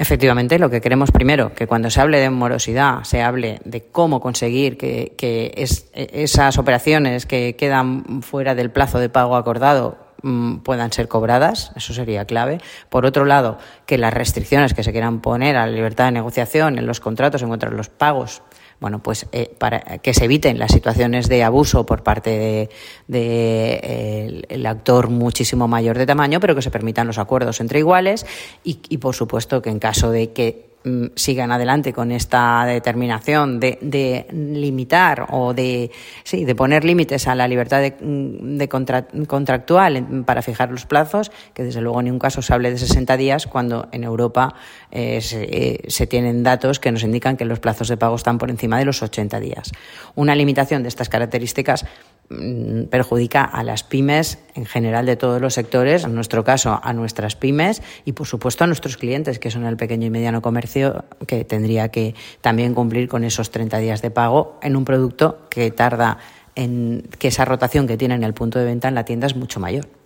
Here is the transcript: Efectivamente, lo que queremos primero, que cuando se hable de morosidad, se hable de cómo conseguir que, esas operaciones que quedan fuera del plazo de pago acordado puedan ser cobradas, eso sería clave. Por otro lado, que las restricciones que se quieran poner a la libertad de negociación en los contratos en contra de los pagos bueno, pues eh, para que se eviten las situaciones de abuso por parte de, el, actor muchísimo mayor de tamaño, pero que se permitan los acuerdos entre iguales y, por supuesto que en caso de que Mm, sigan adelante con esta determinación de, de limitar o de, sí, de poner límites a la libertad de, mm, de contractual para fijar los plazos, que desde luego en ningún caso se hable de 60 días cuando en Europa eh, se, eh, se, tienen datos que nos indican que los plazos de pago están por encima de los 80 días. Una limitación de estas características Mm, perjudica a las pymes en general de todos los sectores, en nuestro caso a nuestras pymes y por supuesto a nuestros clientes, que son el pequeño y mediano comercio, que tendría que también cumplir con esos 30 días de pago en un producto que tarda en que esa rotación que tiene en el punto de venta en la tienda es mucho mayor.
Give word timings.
Efectivamente, 0.00 0.58
lo 0.58 0.70
que 0.70 0.80
queremos 0.80 1.10
primero, 1.10 1.54
que 1.54 1.66
cuando 1.66 1.90
se 1.90 2.00
hable 2.00 2.20
de 2.20 2.30
morosidad, 2.30 3.04
se 3.04 3.20
hable 3.20 3.60
de 3.66 3.82
cómo 3.82 4.18
conseguir 4.18 4.78
que, 4.78 5.52
esas 5.54 6.56
operaciones 6.56 7.26
que 7.26 7.54
quedan 7.54 8.22
fuera 8.22 8.54
del 8.54 8.70
plazo 8.70 8.98
de 8.98 9.10
pago 9.10 9.36
acordado 9.36 9.98
puedan 10.64 10.92
ser 10.92 11.08
cobradas, 11.08 11.72
eso 11.76 11.94
sería 11.94 12.24
clave. 12.24 12.60
Por 12.88 13.06
otro 13.06 13.24
lado, 13.24 13.58
que 13.86 13.98
las 13.98 14.12
restricciones 14.14 14.74
que 14.74 14.82
se 14.82 14.92
quieran 14.92 15.20
poner 15.20 15.56
a 15.56 15.66
la 15.66 15.72
libertad 15.72 16.06
de 16.06 16.12
negociación 16.12 16.78
en 16.78 16.86
los 16.86 17.00
contratos 17.00 17.42
en 17.42 17.48
contra 17.48 17.70
de 17.70 17.76
los 17.76 17.88
pagos 17.88 18.42
bueno, 18.80 19.02
pues 19.02 19.26
eh, 19.32 19.54
para 19.58 19.98
que 19.98 20.14
se 20.14 20.24
eviten 20.24 20.58
las 20.58 20.72
situaciones 20.72 21.28
de 21.28 21.44
abuso 21.44 21.84
por 21.84 22.02
parte 22.02 22.70
de, 23.08 24.46
el, 24.48 24.66
actor 24.66 25.10
muchísimo 25.10 25.68
mayor 25.68 25.98
de 25.98 26.06
tamaño, 26.06 26.40
pero 26.40 26.54
que 26.54 26.62
se 26.62 26.70
permitan 26.70 27.06
los 27.06 27.18
acuerdos 27.18 27.60
entre 27.60 27.78
iguales 27.78 28.24
y, 28.64 28.96
por 28.96 29.14
supuesto 29.14 29.60
que 29.60 29.68
en 29.68 29.78
caso 29.78 30.10
de 30.10 30.32
que 30.32 30.69
Mm, 30.69 30.69
sigan 31.14 31.52
adelante 31.52 31.92
con 31.92 32.10
esta 32.10 32.64
determinación 32.64 33.60
de, 33.60 33.78
de 33.82 34.26
limitar 34.32 35.26
o 35.30 35.52
de, 35.52 35.90
sí, 36.24 36.44
de 36.44 36.54
poner 36.54 36.84
límites 36.84 37.26
a 37.28 37.34
la 37.34 37.46
libertad 37.46 37.80
de, 37.80 37.96
mm, 38.00 38.56
de 38.56 38.68
contractual 39.26 40.24
para 40.24 40.40
fijar 40.42 40.70
los 40.70 40.86
plazos, 40.86 41.30
que 41.52 41.64
desde 41.64 41.80
luego 41.82 42.00
en 42.00 42.06
ningún 42.06 42.18
caso 42.18 42.40
se 42.40 42.54
hable 42.54 42.70
de 42.70 42.78
60 42.78 43.16
días 43.16 43.46
cuando 43.46 43.88
en 43.92 44.04
Europa 44.04 44.54
eh, 44.90 45.20
se, 45.20 45.42
eh, 45.42 45.80
se, 45.88 46.06
tienen 46.06 46.42
datos 46.42 46.80
que 46.80 46.90
nos 46.90 47.02
indican 47.02 47.36
que 47.36 47.44
los 47.44 47.60
plazos 47.60 47.88
de 47.88 47.96
pago 47.96 48.16
están 48.16 48.38
por 48.38 48.50
encima 48.50 48.78
de 48.78 48.86
los 48.86 49.02
80 49.02 49.38
días. 49.40 49.72
Una 50.14 50.34
limitación 50.34 50.82
de 50.82 50.88
estas 50.88 51.08
características 51.08 51.84
Mm, 51.90 52.19
perjudica 52.90 53.44
a 53.44 53.64
las 53.64 53.82
pymes 53.82 54.38
en 54.54 54.64
general 54.64 55.04
de 55.06 55.16
todos 55.16 55.40
los 55.40 55.54
sectores, 55.54 56.04
en 56.04 56.14
nuestro 56.14 56.44
caso 56.44 56.78
a 56.82 56.92
nuestras 56.92 57.34
pymes 57.34 57.82
y 58.04 58.12
por 58.12 58.26
supuesto 58.26 58.62
a 58.64 58.66
nuestros 58.68 58.96
clientes, 58.96 59.38
que 59.38 59.50
son 59.50 59.64
el 59.64 59.76
pequeño 59.76 60.06
y 60.06 60.10
mediano 60.10 60.40
comercio, 60.40 61.04
que 61.26 61.44
tendría 61.44 61.88
que 61.88 62.14
también 62.40 62.74
cumplir 62.74 63.08
con 63.08 63.24
esos 63.24 63.50
30 63.50 63.78
días 63.78 64.02
de 64.02 64.10
pago 64.10 64.58
en 64.62 64.76
un 64.76 64.84
producto 64.84 65.48
que 65.50 65.72
tarda 65.72 66.18
en 66.54 67.08
que 67.18 67.28
esa 67.28 67.44
rotación 67.44 67.86
que 67.86 67.96
tiene 67.96 68.14
en 68.14 68.22
el 68.22 68.34
punto 68.34 68.58
de 68.58 68.64
venta 68.64 68.88
en 68.88 68.94
la 68.94 69.04
tienda 69.04 69.26
es 69.26 69.34
mucho 69.34 69.58
mayor. 69.58 69.99